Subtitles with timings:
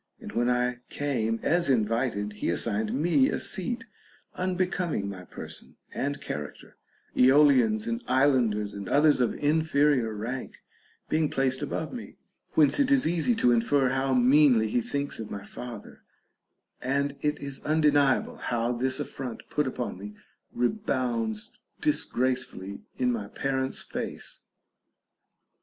[0.19, 3.85] And when I came as invited, he assigned me a seat
[4.33, 6.75] unbecoming my person and character,
[7.15, 10.63] Aeolians and islanders and others of inferior rank
[11.07, 12.15] being placed above me;
[12.53, 16.01] whence it is easy to infer how meanly he thinks of my father,
[16.81, 20.15] and it is undeniable how this affront put upon me
[20.51, 24.41] rebounds disgracefully in my parent's face.